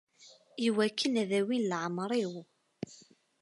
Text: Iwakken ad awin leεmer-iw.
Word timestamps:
Iwakken 0.67 1.13
ad 1.21 1.31
awin 1.39 1.67
leεmer-iw. 1.69 2.33